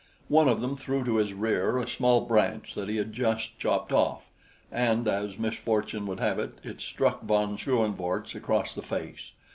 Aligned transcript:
One 0.29 0.47
of 0.49 0.61
them 0.61 0.75
threw 0.77 1.03
to 1.03 1.17
his 1.17 1.31
rear 1.31 1.77
a 1.77 1.85
small 1.85 2.21
branch 2.21 2.73
that 2.73 2.89
he 2.89 2.95
had 2.95 3.13
just 3.13 3.59
chopped 3.59 3.91
off, 3.93 4.31
and 4.71 5.07
as 5.07 5.37
misfortune 5.37 6.07
would 6.07 6.19
have 6.19 6.39
it, 6.39 6.57
it 6.63 6.81
struck 6.81 7.21
von 7.21 7.55
Schoenvorts 7.55 8.33
across 8.33 8.73
the 8.73 8.81
face. 8.81 9.33